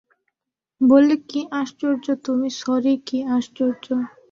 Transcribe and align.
বললে, 0.81 1.15
কী 1.29 1.41
আশ্চর্য 1.61 2.05
তুমি 2.25 2.49
সরি, 2.61 2.93
কী 3.07 3.17
আশ্চর্য। 3.35 3.85